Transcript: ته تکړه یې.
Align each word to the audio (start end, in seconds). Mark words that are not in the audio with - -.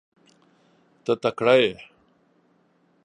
ته 1.03 1.13
تکړه 1.23 1.55
یې. 1.61 1.71